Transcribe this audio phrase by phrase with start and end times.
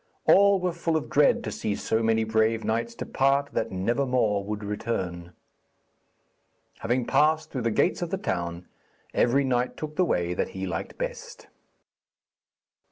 [0.25, 4.43] All were full of dread to see so many brave knights depart that never more
[4.43, 5.33] would return.
[6.79, 8.65] Having passed through the gates of the town,
[9.13, 11.49] every knight took the way that he liked best.